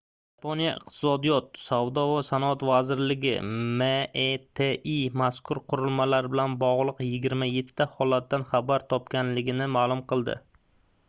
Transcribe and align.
yaponiya 0.37 0.69
iqtisodiyot 0.77 1.59
savdo 1.63 2.05
va 2.11 2.23
sanoat 2.29 2.65
vazirligi 2.69 3.33
meti 3.81 4.95
mazkur 5.23 5.61
qurilmalar 5.73 6.31
bilan 6.37 6.57
bog'liq 6.65 7.05
27 7.11 7.71
ta 7.83 7.89
holatdan 7.95 8.49
xabar 8.55 8.89
topganini 8.97 9.71
ma'lum 9.79 10.03
qildi 10.15 10.41